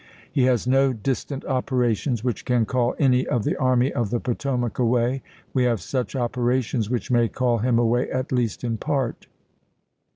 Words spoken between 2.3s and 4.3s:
can call any of the Army of the